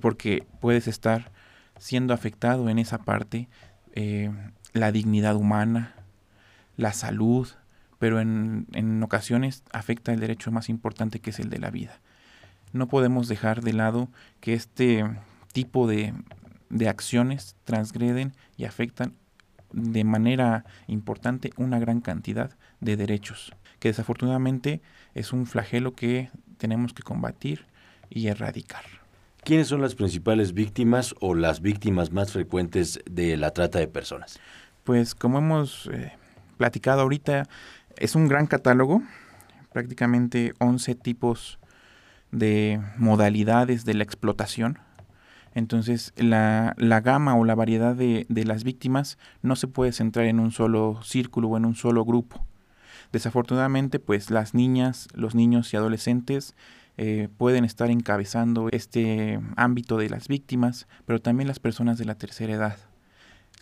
porque 0.00 0.46
puedes 0.60 0.86
estar 0.86 1.32
siendo 1.80 2.14
afectado 2.14 2.68
en 2.68 2.78
esa 2.78 2.98
parte, 2.98 3.48
eh, 3.94 4.30
la 4.72 4.92
dignidad 4.92 5.34
humana, 5.34 5.96
la 6.76 6.92
salud, 6.92 7.48
pero 7.98 8.20
en, 8.20 8.68
en 8.72 9.02
ocasiones 9.02 9.64
afecta 9.72 10.12
el 10.12 10.20
derecho 10.20 10.52
más 10.52 10.68
importante 10.68 11.18
que 11.18 11.30
es 11.30 11.40
el 11.40 11.50
de 11.50 11.58
la 11.58 11.70
vida. 11.70 11.98
No 12.72 12.86
podemos 12.86 13.26
dejar 13.26 13.62
de 13.62 13.72
lado 13.72 14.08
que 14.40 14.54
este 14.54 15.04
tipo 15.52 15.88
de, 15.88 16.14
de 16.70 16.88
acciones 16.88 17.56
transgreden 17.64 18.34
y 18.56 18.64
afectan 18.64 19.14
de 19.72 20.04
manera 20.04 20.64
importante 20.86 21.52
una 21.56 21.78
gran 21.78 22.00
cantidad 22.00 22.56
de 22.80 22.96
derechos, 22.96 23.52
que 23.78 23.88
desafortunadamente 23.88 24.80
es 25.14 25.32
un 25.32 25.46
flagelo 25.46 25.94
que 25.94 26.30
tenemos 26.56 26.92
que 26.92 27.02
combatir 27.02 27.66
y 28.10 28.28
erradicar. 28.28 28.84
¿Quiénes 29.44 29.68
son 29.68 29.80
las 29.80 29.94
principales 29.94 30.52
víctimas 30.52 31.14
o 31.20 31.34
las 31.34 31.60
víctimas 31.60 32.12
más 32.12 32.32
frecuentes 32.32 33.00
de 33.10 33.36
la 33.36 33.52
trata 33.52 33.78
de 33.78 33.88
personas? 33.88 34.38
Pues 34.84 35.14
como 35.14 35.38
hemos 35.38 35.88
eh, 35.92 36.12
platicado 36.56 37.02
ahorita, 37.02 37.48
es 37.96 38.14
un 38.14 38.28
gran 38.28 38.46
catálogo, 38.46 39.02
prácticamente 39.72 40.54
11 40.58 40.94
tipos 40.96 41.58
de 42.30 42.80
modalidades 42.96 43.84
de 43.84 43.94
la 43.94 44.04
explotación 44.04 44.78
entonces, 45.58 46.12
la, 46.16 46.74
la 46.78 47.00
gama 47.00 47.36
o 47.36 47.44
la 47.44 47.54
variedad 47.54 47.94
de, 47.94 48.26
de, 48.28 48.44
las 48.44 48.64
víctimas 48.64 49.18
no 49.42 49.56
se 49.56 49.68
puede 49.68 49.92
centrar 49.92 50.26
en 50.26 50.40
un 50.40 50.52
solo 50.52 51.00
círculo 51.02 51.48
o 51.48 51.56
en 51.56 51.64
un 51.64 51.74
solo 51.74 52.04
grupo. 52.04 52.46
Desafortunadamente, 53.12 53.98
pues 53.98 54.30
las 54.30 54.54
niñas, 54.54 55.08
los 55.14 55.34
niños 55.34 55.72
y 55.72 55.76
adolescentes 55.76 56.54
eh, 56.96 57.28
pueden 57.36 57.64
estar 57.64 57.90
encabezando 57.90 58.68
este 58.72 59.40
ámbito 59.56 59.96
de 59.96 60.10
las 60.10 60.26
víctimas, 60.26 60.88
pero 61.06 61.20
también 61.20 61.46
las 61.46 61.60
personas 61.60 61.96
de 61.96 62.04
la 62.04 62.16
tercera 62.16 62.52
edad. 62.52 62.76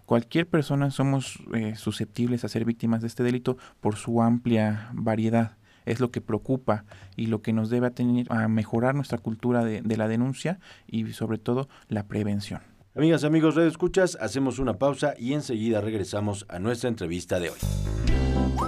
Cualquier 0.06 0.46
persona 0.46 0.90
somos 0.90 1.42
eh, 1.52 1.74
susceptibles 1.76 2.44
a 2.44 2.48
ser 2.48 2.64
víctimas 2.64 3.02
de 3.02 3.08
este 3.08 3.22
delito 3.22 3.58
por 3.80 3.96
su 3.96 4.22
amplia 4.22 4.88
variedad 4.94 5.56
es 5.86 6.00
lo 6.00 6.10
que 6.10 6.20
preocupa 6.20 6.84
y 7.16 7.26
lo 7.26 7.40
que 7.40 7.52
nos 7.52 7.70
debe 7.70 7.90
a 8.28 8.48
mejorar 8.48 8.94
nuestra 8.94 9.18
cultura 9.18 9.64
de, 9.64 9.80
de 9.80 9.96
la 9.96 10.08
denuncia 10.08 10.58
y 10.86 11.12
sobre 11.12 11.38
todo 11.38 11.68
la 11.88 12.06
prevención. 12.06 12.75
Amigas, 12.96 13.24
amigos, 13.24 13.56
Radio 13.56 13.68
Escuchas, 13.68 14.16
hacemos 14.22 14.58
una 14.58 14.78
pausa 14.78 15.12
y 15.18 15.34
enseguida 15.34 15.82
regresamos 15.82 16.46
a 16.48 16.58
nuestra 16.58 16.88
entrevista 16.88 17.38
de 17.38 17.50
hoy. 17.50 17.58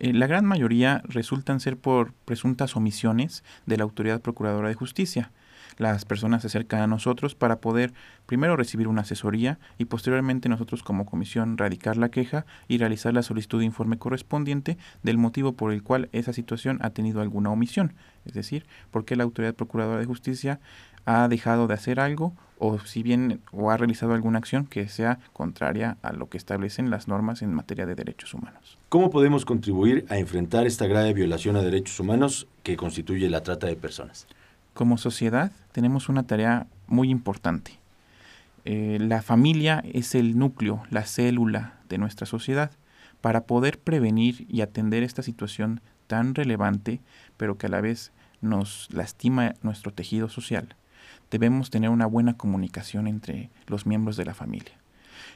Eh, 0.00 0.12
la 0.12 0.26
gran 0.26 0.44
mayoría 0.44 1.02
resultan 1.04 1.60
ser 1.60 1.76
por 1.76 2.12
presuntas 2.24 2.74
omisiones 2.74 3.44
de 3.66 3.76
la 3.76 3.84
autoridad 3.84 4.20
procuradora 4.20 4.68
de 4.68 4.74
justicia. 4.74 5.30
Las 5.78 6.04
personas 6.04 6.42
se 6.42 6.48
acercan 6.48 6.80
a 6.80 6.86
nosotros 6.86 7.34
para 7.34 7.60
poder 7.60 7.92
primero 8.26 8.56
recibir 8.56 8.88
una 8.88 9.02
asesoría 9.02 9.58
y 9.78 9.86
posteriormente 9.86 10.48
nosotros 10.48 10.82
como 10.82 11.06
comisión 11.06 11.58
radicar 11.58 11.96
la 11.96 12.10
queja 12.10 12.46
y 12.68 12.78
realizar 12.78 13.14
la 13.14 13.22
solicitud 13.22 13.58
de 13.58 13.64
informe 13.64 13.98
correspondiente 13.98 14.78
del 15.02 15.18
motivo 15.18 15.52
por 15.52 15.72
el 15.72 15.82
cual 15.82 16.08
esa 16.12 16.32
situación 16.32 16.78
ha 16.82 16.90
tenido 16.90 17.20
alguna 17.20 17.50
omisión, 17.50 17.94
es 18.24 18.34
decir, 18.34 18.66
por 18.90 19.04
qué 19.04 19.16
la 19.16 19.24
autoridad 19.24 19.54
procuradora 19.54 20.00
de 20.00 20.06
justicia 20.06 20.60
ha 21.06 21.28
dejado 21.28 21.66
de 21.66 21.74
hacer 21.74 22.00
algo 22.00 22.34
o 22.58 22.78
si 22.78 23.02
bien 23.02 23.40
o 23.52 23.70
ha 23.70 23.76
realizado 23.76 24.12
alguna 24.12 24.38
acción 24.38 24.66
que 24.66 24.86
sea 24.88 25.18
contraria 25.32 25.96
a 26.02 26.12
lo 26.12 26.28
que 26.28 26.36
establecen 26.36 26.90
las 26.90 27.08
normas 27.08 27.42
en 27.42 27.54
materia 27.54 27.86
de 27.86 27.94
derechos 27.94 28.34
humanos. 28.34 28.78
¿Cómo 28.90 29.10
podemos 29.10 29.44
contribuir 29.44 30.04
a 30.10 30.18
enfrentar 30.18 30.66
esta 30.66 30.86
grave 30.86 31.14
violación 31.14 31.56
a 31.56 31.62
derechos 31.62 31.98
humanos 31.98 32.46
que 32.62 32.76
constituye 32.76 33.30
la 33.30 33.42
trata 33.42 33.66
de 33.66 33.76
personas? 33.76 34.26
Como 34.74 34.98
sociedad 34.98 35.52
tenemos 35.72 36.08
una 36.08 36.22
tarea 36.24 36.66
muy 36.86 37.10
importante. 37.10 37.78
Eh, 38.64 38.98
la 39.00 39.22
familia 39.22 39.82
es 39.92 40.14
el 40.14 40.38
núcleo, 40.38 40.82
la 40.90 41.04
célula 41.04 41.74
de 41.88 41.98
nuestra 41.98 42.26
sociedad. 42.26 42.70
Para 43.20 43.44
poder 43.44 43.78
prevenir 43.78 44.46
y 44.48 44.62
atender 44.62 45.02
esta 45.02 45.22
situación 45.22 45.80
tan 46.06 46.34
relevante, 46.34 47.00
pero 47.36 47.58
que 47.58 47.66
a 47.66 47.70
la 47.70 47.80
vez 47.80 48.12
nos 48.40 48.88
lastima 48.90 49.54
nuestro 49.62 49.92
tejido 49.92 50.28
social, 50.28 50.74
debemos 51.30 51.70
tener 51.70 51.90
una 51.90 52.06
buena 52.06 52.36
comunicación 52.36 53.06
entre 53.06 53.50
los 53.66 53.86
miembros 53.86 54.16
de 54.16 54.24
la 54.24 54.34
familia. 54.34 54.80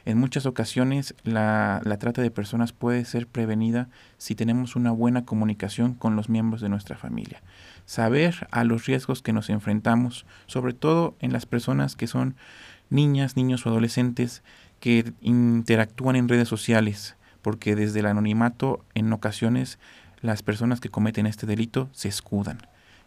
En 0.05 0.19
muchas 0.19 0.45
ocasiones 0.45 1.15
la, 1.23 1.81
trata 1.99 2.21
de 2.21 2.31
personas 2.31 2.73
puede 2.73 3.05
ser 3.05 3.27
prevenida 3.27 3.89
si 4.17 4.35
tenemos 4.35 4.75
una 4.75 4.91
buena 4.91 5.25
comunicación 5.25 5.93
con 5.93 6.15
los 6.15 6.29
miembros 6.29 6.61
de 6.61 6.69
nuestra 6.69 6.97
familia. 6.97 7.41
Saber 7.85 8.47
a 8.51 8.63
los 8.63 8.85
riesgos 8.85 9.21
que 9.21 9.33
nos 9.33 9.49
enfrentamos, 9.49 10.25
sobre 10.47 10.73
todo 10.73 11.15
en 11.19 11.33
las 11.33 11.45
personas 11.45 11.95
que 11.95 12.07
son 12.07 12.35
niñas, 12.89 13.35
niños 13.35 13.65
o 13.65 13.69
adolescentes 13.69 14.43
que 14.79 15.13
interactúan 15.21 16.15
en 16.15 16.27
redes 16.27 16.47
sociales, 16.47 17.15
porque 17.41 17.75
desde 17.75 17.99
el 17.99 18.07
anonimato 18.07 18.83
en 18.93 19.11
ocasiones 19.13 19.79
las 20.21 20.43
personas 20.43 20.79
que 20.79 20.89
cometen 20.89 21.27
este 21.27 21.45
delito 21.45 21.89
se 21.91 22.09
escudan. 22.09 22.57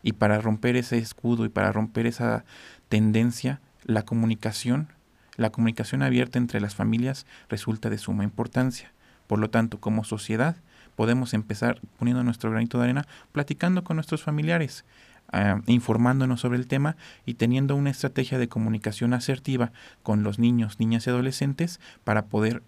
Y 0.02 0.12
para 0.12 0.40
romper 0.40 0.76
ese 0.76 0.98
escudo 0.98 1.44
y 1.44 1.48
para 1.48 1.72
romper 1.72 2.06
esa 2.06 2.44
tendencia, 2.88 3.60
la 3.84 4.04
comunicación, 4.04 4.88
la 5.36 5.50
comunicación 5.50 6.02
abierta 6.02 6.38
entre 6.38 6.60
las 6.60 6.74
familias 6.74 7.26
resulta 7.48 7.90
de 7.90 7.98
suma 7.98 8.24
importancia. 8.24 8.92
Por 9.26 9.38
lo 9.38 9.50
tanto, 9.50 9.80
como 9.80 10.04
sociedad, 10.04 10.56
podemos 10.98 11.32
empezar 11.32 11.80
poniendo 11.96 12.24
nuestro 12.24 12.50
granito 12.50 12.76
de 12.78 12.84
arena, 12.86 13.06
platicando 13.30 13.84
con 13.84 13.98
nuestros 13.98 14.24
familiares, 14.24 14.84
ah, 15.32 15.60
informándonos 15.68 16.40
sobre 16.40 16.58
el 16.58 16.66
tema 16.66 16.96
y 17.24 17.34
teniendo 17.34 17.76
una 17.76 17.90
estrategia 17.90 18.36
de 18.36 18.48
comunicación 18.48 19.14
asertiva 19.14 19.70
con 20.02 20.24
los 20.24 20.40
niños, 20.40 20.80
niñas 20.80 21.06
y 21.06 21.10
adolescentes 21.10 21.78
para 22.02 22.24
poder 22.24 22.64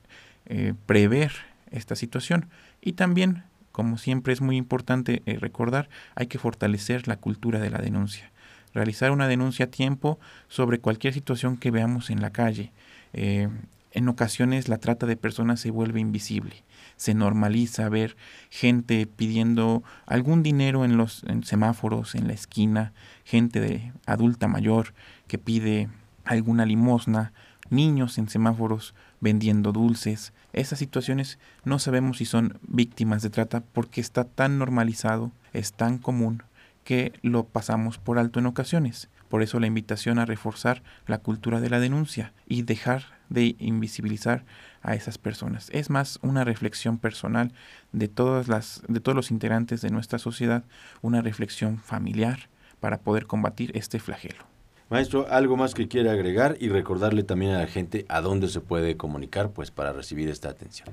eh, 0.47 0.75
prever 0.87 1.33
esta 1.73 1.97
situación. 1.97 2.47
Y 2.81 2.93
también, 2.93 3.43
como 3.73 3.99
siempre 3.99 4.33
es 4.33 4.41
muy 4.41 4.57
importante 4.57 5.25
eh, 5.27 5.37
recordar, 5.41 5.89
hay 6.15 6.29
que 6.29 6.39
fortalecer 6.39 7.09
la 7.09 7.17
cultura 7.17 7.59
de 7.59 7.71
la 7.71 7.79
denuncia 7.79 8.31
realizar 8.73 9.11
una 9.11 9.27
denuncia 9.27 9.65
a 9.65 9.69
tiempo 9.69 10.21
sobre 10.47 10.79
cualquier 10.79 11.13
situación 11.13 11.57
que 11.57 11.73
veamos 11.73 12.09
en 12.09 12.23
la 12.23 12.31
calle. 12.31 12.71
Eh, 13.13 13.49
en 13.93 14.09
ocasiones 14.09 14.69
la 14.69 14.79
trata 14.79 15.07
de 15.07 15.17
personas 15.17 15.61
se 15.61 15.71
vuelve 15.71 16.01
invisible. 16.01 16.65
Se 16.97 17.15
normaliza 17.15 17.89
ver 17.89 18.17
gente 18.51 19.07
pidiendo 19.07 19.83
algún 20.07 20.43
dinero 20.43 20.85
en 20.85 20.97
los 20.97 21.25
semáforos, 21.43 22.15
en 22.15 22.27
la 22.29 22.35
esquina, 22.35 22.93
gente 23.25 23.61
de 23.61 23.93
adulta 24.07 24.49
mayor 24.49 24.95
que 25.27 25.39
pide 25.39 25.89
alguna 26.25 26.67
limosna, 26.67 27.33
niños 27.71 28.19
en 28.19 28.29
semáforos 28.29 28.95
vendiendo 29.21 29.73
dulces. 29.73 30.33
Esas 30.53 30.79
situaciones 30.79 31.39
no 31.65 31.79
sabemos 31.79 32.19
si 32.19 32.25
son 32.25 32.59
víctimas 32.63 33.23
de 33.23 33.31
trata 33.31 33.63
porque 33.73 34.01
está 34.01 34.25
tan 34.25 34.59
normalizado, 34.59 35.33
es 35.53 35.73
tan 35.73 35.99
común 35.99 36.43
que 36.85 37.13
lo 37.23 37.45
pasamos 37.45 37.99
por 37.99 38.19
alto 38.19 38.39
en 38.39 38.47
ocasiones. 38.47 39.09
Por 39.29 39.43
eso 39.43 39.61
la 39.61 39.69
invitación 39.69 40.19
a 40.19 40.27
reforzar 40.27 40.83
la 41.07 41.19
cultura 41.19 41.61
de 41.61 41.71
la 41.71 41.79
denuncia 41.79 42.33
y 42.49 42.63
dejar 42.63 43.20
de 43.31 43.57
invisibilizar 43.59 44.45
a 44.83 44.95
esas 44.95 45.17
personas. 45.17 45.71
Es 45.73 45.89
más 45.89 46.19
una 46.23 46.45
reflexión 46.45 46.99
personal 46.99 47.53
de 47.93 48.09
todas 48.09 48.49
las 48.49 48.83
de 48.89 49.01
todos 49.01 49.17
los 49.17 49.31
integrantes 49.31 49.81
de 49.81 49.91
nuestra 49.91 50.19
sociedad, 50.19 50.65
una 51.01 51.23
reflexión 51.23 51.79
familiar 51.79 52.51
para 52.81 52.99
poder 52.99 53.27
combatir 53.27 53.71
este 53.75 53.99
flagelo. 53.99 54.45
Maestro, 54.91 55.27
algo 55.31 55.57
más 55.57 55.73
que 55.75 55.87
quiera 55.87 56.13
agregar 56.13 56.57
y 56.59 56.69
recordarle 56.69 57.23
también 57.23 57.53
a 57.53 57.61
la 57.61 57.69
gente 57.69 58.05
a 58.09 58.21
dónde 58.21 58.49
se 58.49 58.61
puede 58.61 58.97
comunicar 58.97 59.51
pues 59.51 59.71
para 59.71 59.93
recibir 59.93 60.29
esta 60.29 60.49
atención. 60.49 60.89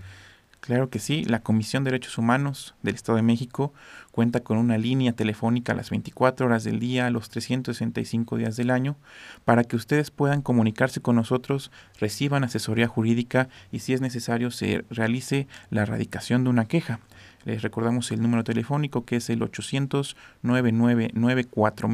Claro 0.60 0.90
que 0.90 1.00
sí, 1.00 1.24
la 1.24 1.40
Comisión 1.40 1.84
de 1.84 1.92
Derechos 1.92 2.18
Humanos 2.18 2.76
del 2.82 2.96
Estado 2.96 3.16
de 3.16 3.22
México 3.22 3.74
cuenta 4.12 4.42
con 4.42 4.58
una 4.58 4.78
línea 4.78 5.14
telefónica 5.14 5.72
a 5.72 5.76
las 5.76 5.92
24 5.92 6.46
horas 6.46 6.64
del 6.64 6.80
día, 6.80 7.10
los 7.10 7.30
365 7.30 8.38
días 8.38 8.58
del 8.58 8.72
año, 8.72 8.98
para 9.46 9.64
que 9.64 9.76
ustedes 9.76 10.12
puedan 10.12 10.42
comunicarse 10.42 11.00
con 11.00 11.16
nosotros, 11.16 11.72
reciban 12.00 12.44
asesoría 12.44 12.88
jurídica 12.88 13.48
y 13.72 13.80
si 13.80 13.94
es 13.94 14.02
necesario 14.02 14.52
se 14.52 14.84
realice 14.90 15.48
la 15.70 15.84
erradicación 15.84 16.44
de 16.44 16.50
una 16.50 16.66
queja. 16.66 17.00
Les 17.46 17.62
recordamos 17.62 18.12
el 18.12 18.22
número 18.22 18.44
telefónico 18.44 19.06
que 19.06 19.18
es 19.18 19.30
el 19.30 19.44
800 19.44 20.18
9994 20.42 21.90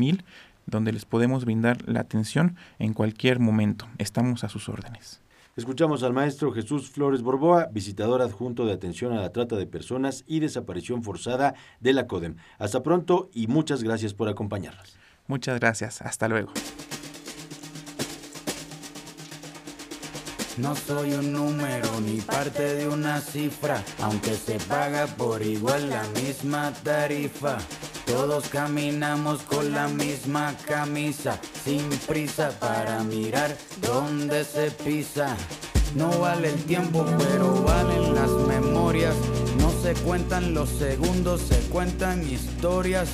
donde 0.66 0.94
les 0.94 1.06
podemos 1.06 1.46
brindar 1.46 1.78
la 1.88 2.00
atención 2.00 2.56
en 2.80 2.94
cualquier 2.94 3.40
momento. 3.40 3.88
Estamos 3.98 4.44
a 4.44 4.50
sus 4.50 4.70
órdenes. 4.70 5.23
Escuchamos 5.56 6.02
al 6.02 6.14
maestro 6.14 6.52
Jesús 6.52 6.90
Flores 6.90 7.22
Borboa, 7.22 7.68
visitador 7.72 8.24
adjunto 8.24 8.66
de 8.66 8.74
atención 8.74 9.14
a 9.14 9.22
la 9.22 9.32
trata 9.32 9.56
de 9.56 9.68
personas 9.68 10.24
y 10.26 10.40
desaparición 10.40 11.04
forzada 11.04 11.54
de 11.80 11.94
la 11.94 12.08
CODEM. 12.08 12.38
Hasta 12.58 12.82
pronto 12.82 13.30
y 13.32 13.46
muchas 13.46 13.84
gracias 13.84 14.16
por 14.16 14.30
acompañarnos. 14.30 14.98
Muchas 15.28 15.60
gracias. 15.60 16.02
Hasta 16.02 16.28
luego. 16.28 16.52
No 20.58 20.76
soy 20.76 21.14
un 21.14 21.32
número 21.32 22.02
ni 22.02 22.20
parte 22.22 22.74
de 22.74 22.88
una 22.88 23.22
cifra, 23.22 23.84
aunque 24.02 24.34
se 24.34 24.58
paga 24.58 25.06
por 25.06 25.44
igual 25.44 25.88
la 25.88 26.04
misma 26.20 26.74
tarifa. 26.84 27.60
Todos 28.06 28.50
caminamos 28.50 29.42
con 29.44 29.72
la 29.72 29.88
misma 29.88 30.54
camisa, 30.68 31.40
sin 31.64 31.90
prisa 32.08 32.52
para 32.60 33.04
mirar 33.04 33.56
dónde 33.82 34.44
se 34.44 34.72
pisa. 34.72 35.36
No 35.96 36.10
vale 36.20 36.50
el 36.50 36.64
tiempo, 36.64 37.06
pero 37.18 37.64
valen 37.64 38.16
las 38.16 38.30
memorias. 38.30 39.16
No 39.60 39.72
se 39.82 39.94
cuentan 40.02 40.54
los 40.54 40.70
segundos, 40.70 41.42
se 41.42 41.60
cuentan 41.70 42.28
historias. 42.28 43.10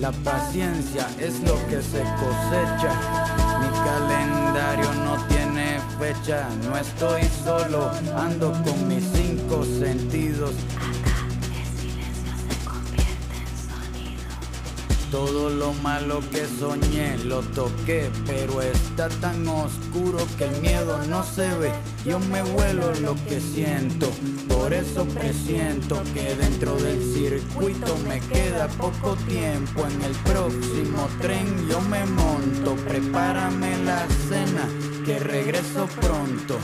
La 0.00 0.12
paciencia 0.12 1.08
es 1.18 1.40
lo 1.40 1.54
que 1.68 1.82
se 1.82 2.02
cosecha. 2.20 2.92
Mi 3.60 3.68
calendario 3.84 4.92
no 5.04 5.24
tiene 5.26 5.80
fecha. 5.98 6.48
No 6.68 6.76
estoy 6.76 7.22
solo, 7.44 7.90
ando 8.16 8.52
con 8.64 8.88
mis 8.88 9.04
cinco 9.14 9.64
sentidos. 9.64 10.52
Todo 15.14 15.48
lo 15.48 15.72
malo 15.74 16.18
que 16.32 16.44
soñé 16.58 17.16
lo 17.18 17.40
toqué, 17.40 18.10
pero 18.26 18.60
está 18.60 19.08
tan 19.08 19.46
oscuro 19.46 20.18
que 20.36 20.46
el 20.46 20.60
miedo 20.60 20.98
no 21.06 21.22
se 21.22 21.54
ve. 21.54 21.70
Yo 22.04 22.18
me 22.18 22.42
vuelo 22.42 22.92
lo 22.94 23.14
que 23.28 23.40
siento, 23.40 24.10
por 24.48 24.74
eso 24.74 25.04
presiento 25.04 26.02
que 26.14 26.34
dentro 26.34 26.74
del 26.74 27.00
circuito 27.14 27.96
me 28.08 28.18
queda 28.22 28.66
poco 28.70 29.14
tiempo. 29.28 29.86
En 29.86 30.02
el 30.02 30.16
próximo 30.24 31.08
tren 31.20 31.68
yo 31.68 31.80
me 31.82 32.04
monto, 32.06 32.74
prepárame 32.74 33.78
la 33.84 34.08
cena, 34.28 34.68
que 35.06 35.20
regreso 35.20 35.86
pronto. 36.00 36.58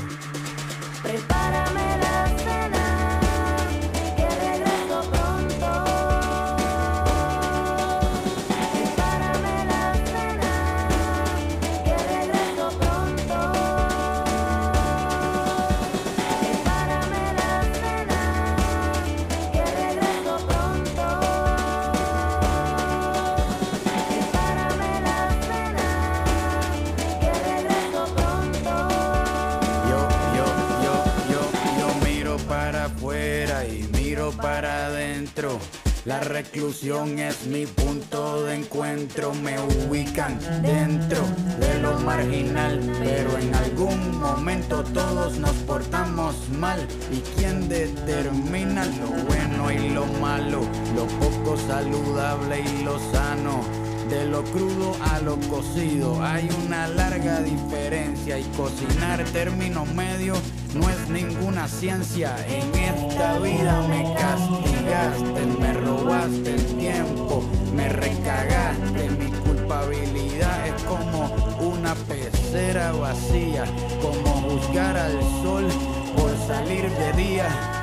La 36.07 36.21
reclusión 36.21 37.19
es 37.19 37.47
mi 37.47 37.67
punto 37.67 38.45
de 38.45 38.55
encuentro, 38.55 39.35
me 39.35 39.61
ubican 39.61 40.39
dentro 40.63 41.23
de 41.59 41.79
lo 41.81 41.99
marginal, 42.01 42.81
pero 43.01 43.37
en 43.37 43.55
algún 43.55 44.19
momento 44.19 44.83
todos 44.83 45.37
nos 45.37 45.55
portamos 45.67 46.35
mal. 46.59 46.89
¿Y 47.13 47.19
quién 47.39 47.69
determina 47.69 48.87
lo 48.87 49.09
bueno 49.25 49.71
y 49.71 49.91
lo 49.91 50.07
malo, 50.23 50.63
lo 50.97 51.07
poco 51.19 51.59
saludable 51.59 52.61
y 52.61 52.83
lo 52.83 52.99
sano? 53.13 53.90
De 54.11 54.27
lo 54.27 54.43
crudo 54.43 54.97
a 55.03 55.21
lo 55.21 55.37
cocido 55.49 56.21
hay 56.21 56.49
una 56.67 56.89
larga 56.89 57.41
diferencia 57.43 58.41
y 58.41 58.43
cocinar 58.57 59.23
término 59.27 59.87
medio 59.87 60.35
no 60.75 60.91
es 60.91 61.09
ninguna 61.09 61.69
ciencia. 61.69 62.35
En 62.49 62.75
esta 62.75 63.39
vida 63.39 63.81
me 63.89 64.13
castigaste, 64.15 65.47
me 65.61 65.73
robaste 65.75 66.55
el 66.57 66.65
tiempo, 66.77 67.45
me 67.73 67.89
recagaste. 67.89 69.11
Mi 69.11 69.31
culpabilidad 69.45 70.67
es 70.67 70.83
como 70.83 71.33
una 71.61 71.95
pecera 71.95 72.91
vacía, 72.91 73.65
como 74.03 74.41
buscar 74.51 74.97
al 74.97 75.21
sol 75.41 75.69
por 76.17 76.37
salir 76.49 76.91
de 76.91 77.13
día. 77.13 77.80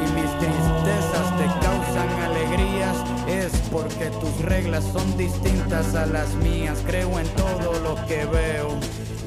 Si 0.00 0.12
mis 0.14 0.30
tristezas 0.38 1.36
te 1.36 1.46
causan 1.60 2.08
alegrías, 2.22 2.96
es 3.28 3.52
porque 3.70 4.06
tus 4.18 4.40
reglas 4.40 4.82
son 4.92 5.16
distintas 5.18 5.94
a 5.94 6.06
las 6.06 6.34
mías. 6.36 6.78
Creo 6.86 7.18
en 7.18 7.28
todo 7.30 7.78
lo 7.80 8.06
que 8.06 8.24
veo. 8.24 8.78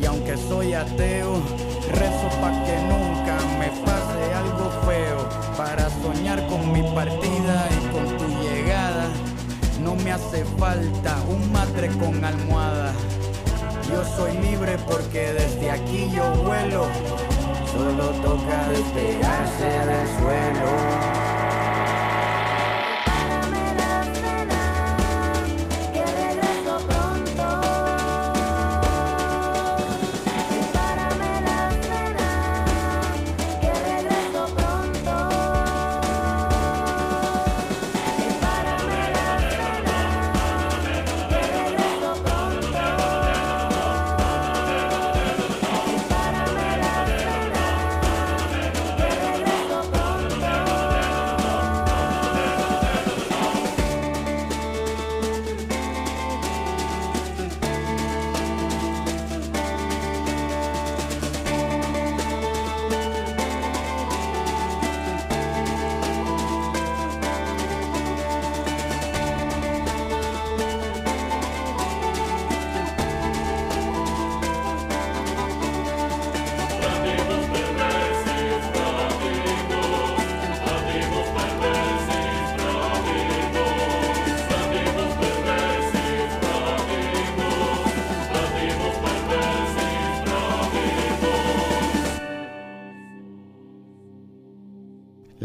Y 0.02 0.06
aunque 0.06 0.36
soy 0.36 0.74
ateo, 0.74 1.44
rezo 1.92 2.28
para 2.42 2.64
que 2.64 2.76
nunca 2.90 3.38
me 3.60 3.68
pase 3.86 4.34
algo 4.34 4.72
feo. 4.88 5.30
Para 5.56 5.90
soñar 6.02 6.46
con 6.48 6.72
mi 6.72 6.82
partida 6.96 7.70
y 7.70 7.94
con 7.94 8.18
tu 8.18 8.28
llegada, 8.42 9.10
no 9.84 9.94
me 9.96 10.12
hace 10.12 10.44
falta 10.58 11.18
un 11.30 11.52
madre 11.52 11.90
con 12.00 12.26
almohada. 12.26 12.94
Yo 13.92 14.04
soy 14.18 14.36
libre 14.40 14.80
porque 14.88 15.34
desde 15.34 15.70
aquí 15.70 16.10
yo 16.16 16.32
vuelo. 16.44 16.88
Solo 17.74 18.12
toca 18.22 18.70
despegarse 18.70 19.66
del 19.66 20.08
suelo. 20.20 21.33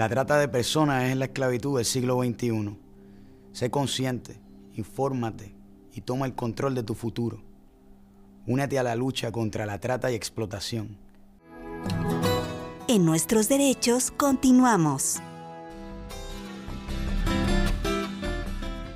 La 0.08 0.14
trata 0.14 0.38
de 0.38 0.48
personas 0.48 1.04
es 1.04 1.16
la 1.18 1.26
esclavitud 1.26 1.76
del 1.76 1.84
siglo 1.84 2.22
XXI. 2.22 2.78
Sé 3.52 3.70
consciente, 3.70 4.40
infórmate 4.74 5.54
y 5.92 6.00
toma 6.00 6.24
el 6.24 6.34
control 6.34 6.74
de 6.74 6.82
tu 6.82 6.94
futuro. 6.94 7.42
Únete 8.46 8.78
a 8.78 8.82
la 8.82 8.96
lucha 8.96 9.30
contra 9.30 9.66
la 9.66 9.78
trata 9.80 10.10
y 10.10 10.14
explotación. 10.14 10.96
En 12.88 13.04
nuestros 13.04 13.50
derechos 13.50 14.10
continuamos. 14.10 15.20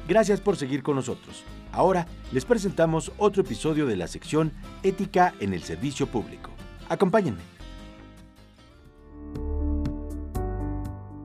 Gracias 0.09 0.40
por 0.40 0.57
seguir 0.57 0.83
con 0.83 0.96
nosotros. 0.96 1.44
Ahora 1.72 2.07
les 2.33 2.46
presentamos 2.46 3.12
otro 3.18 3.42
episodio 3.42 3.85
de 3.85 3.96
la 3.96 4.09
sección 4.09 4.51
Ética 4.83 5.35
en 5.40 5.53
el 5.53 5.62
Servicio 5.62 6.07
Público. 6.07 6.48
Acompáñenme. 6.88 7.62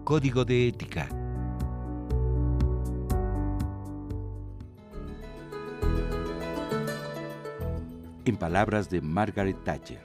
Código 0.07 0.45
de 0.45 0.69
Ética. 0.69 1.09
En 8.23 8.37
palabras 8.37 8.89
de 8.89 9.01
Margaret 9.01 9.61
Thatcher, 9.65 9.99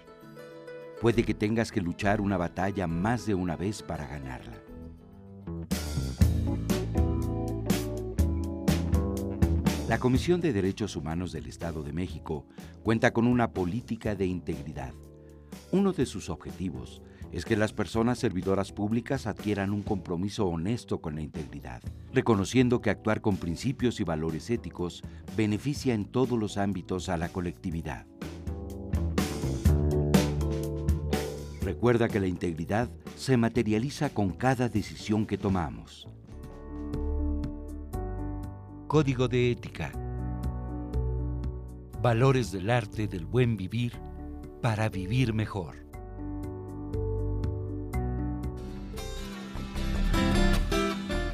puede 1.00 1.22
que 1.22 1.34
tengas 1.34 1.70
que 1.70 1.80
luchar 1.80 2.20
una 2.20 2.36
batalla 2.36 2.88
más 2.88 3.26
de 3.26 3.36
una 3.36 3.54
vez 3.54 3.80
para 3.80 4.08
ganarla. 4.08 4.60
La 9.88 10.00
Comisión 10.00 10.40
de 10.40 10.52
Derechos 10.52 10.96
Humanos 10.96 11.30
del 11.30 11.46
Estado 11.46 11.84
de 11.84 11.92
México 11.92 12.44
cuenta 12.82 13.12
con 13.12 13.28
una 13.28 13.52
política 13.52 14.16
de 14.16 14.26
integridad. 14.26 14.92
Uno 15.70 15.92
de 15.92 16.06
sus 16.06 16.30
objetivos 16.30 17.02
es 17.32 17.46
que 17.46 17.56
las 17.56 17.72
personas 17.72 18.18
servidoras 18.18 18.72
públicas 18.72 19.26
adquieran 19.26 19.72
un 19.72 19.82
compromiso 19.82 20.46
honesto 20.46 21.00
con 21.00 21.14
la 21.14 21.22
integridad, 21.22 21.82
reconociendo 22.12 22.82
que 22.82 22.90
actuar 22.90 23.22
con 23.22 23.38
principios 23.38 24.00
y 24.00 24.04
valores 24.04 24.50
éticos 24.50 25.02
beneficia 25.34 25.94
en 25.94 26.04
todos 26.04 26.38
los 26.38 26.58
ámbitos 26.58 27.08
a 27.08 27.16
la 27.16 27.30
colectividad. 27.30 28.06
Recuerda 31.62 32.08
que 32.08 32.20
la 32.20 32.26
integridad 32.26 32.90
se 33.16 33.36
materializa 33.36 34.10
con 34.10 34.32
cada 34.32 34.68
decisión 34.68 35.24
que 35.26 35.38
tomamos. 35.38 36.06
Código 38.88 39.26
de 39.26 39.52
Ética. 39.52 39.90
Valores 42.02 42.52
del 42.52 42.68
arte 42.68 43.06
del 43.06 43.24
buen 43.24 43.56
vivir 43.56 43.94
para 44.62 44.88
vivir 44.88 45.34
mejor. 45.34 45.81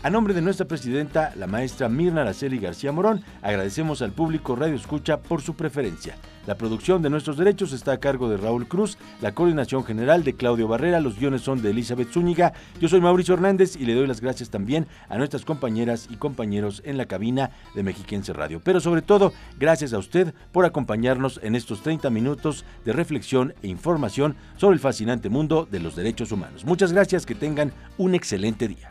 A 0.00 0.10
nombre 0.10 0.32
de 0.32 0.40
nuestra 0.40 0.68
presidenta, 0.68 1.32
la 1.34 1.48
maestra 1.48 1.88
Mirna 1.88 2.20
Araceli 2.20 2.58
García 2.58 2.92
Morón, 2.92 3.24
agradecemos 3.42 4.00
al 4.00 4.12
público 4.12 4.54
Radio 4.54 4.76
Escucha 4.76 5.20
por 5.20 5.42
su 5.42 5.56
preferencia. 5.56 6.14
La 6.46 6.54
producción 6.54 7.02
de 7.02 7.10
Nuestros 7.10 7.36
Derechos 7.36 7.72
está 7.72 7.92
a 7.92 7.98
cargo 7.98 8.28
de 8.28 8.36
Raúl 8.36 8.68
Cruz, 8.68 8.96
la 9.20 9.34
coordinación 9.34 9.84
general 9.84 10.22
de 10.22 10.34
Claudio 10.34 10.68
Barrera, 10.68 11.00
los 11.00 11.18
guiones 11.18 11.42
son 11.42 11.62
de 11.62 11.70
Elizabeth 11.70 12.12
Zúñiga. 12.12 12.52
Yo 12.80 12.88
soy 12.88 13.00
Mauricio 13.00 13.34
Hernández 13.34 13.74
y 13.74 13.86
le 13.86 13.94
doy 13.94 14.06
las 14.06 14.20
gracias 14.20 14.50
también 14.50 14.86
a 15.08 15.18
nuestras 15.18 15.44
compañeras 15.44 16.06
y 16.08 16.14
compañeros 16.14 16.80
en 16.84 16.96
la 16.96 17.06
cabina 17.06 17.50
de 17.74 17.82
Mexiquense 17.82 18.32
Radio. 18.32 18.60
Pero 18.62 18.78
sobre 18.78 19.02
todo, 19.02 19.32
gracias 19.58 19.92
a 19.92 19.98
usted 19.98 20.32
por 20.52 20.64
acompañarnos 20.64 21.40
en 21.42 21.56
estos 21.56 21.82
30 21.82 22.08
minutos 22.10 22.64
de 22.84 22.92
reflexión 22.92 23.52
e 23.62 23.66
información 23.66 24.36
sobre 24.58 24.74
el 24.74 24.80
fascinante 24.80 25.28
mundo 25.28 25.66
de 25.68 25.80
los 25.80 25.96
derechos 25.96 26.30
humanos. 26.30 26.64
Muchas 26.64 26.92
gracias, 26.92 27.26
que 27.26 27.34
tengan 27.34 27.72
un 27.98 28.14
excelente 28.14 28.68
día. 28.68 28.90